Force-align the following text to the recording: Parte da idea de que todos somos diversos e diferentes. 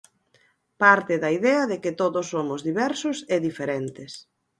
Parte 0.81 1.13
da 1.23 1.29
idea 1.39 1.63
de 1.71 1.77
que 1.83 1.97
todos 2.01 2.25
somos 2.33 2.59
diversos 2.69 3.17
e 3.35 3.37
diferentes. 3.47 4.11